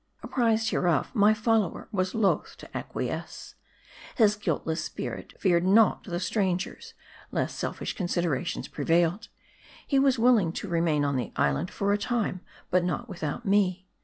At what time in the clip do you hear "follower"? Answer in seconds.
1.31-1.87